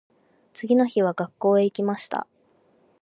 [0.53, 2.25] 次の日は学校へ行きました。